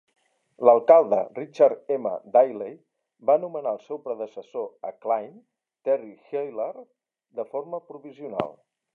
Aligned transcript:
L'alcalde, 0.67 1.17
Richard 1.39 1.91
M. 1.95 2.13
Daley, 2.37 2.71
va 3.29 3.35
nomenar 3.43 3.73
el 3.77 3.81
seu 3.89 3.99
predecessor 4.07 4.65
a 4.89 4.91
Cline, 5.07 5.37
Terry 5.89 6.09
Hillard, 6.31 6.87
de 7.41 7.45
forma 7.53 7.81
provisional. 7.93 8.57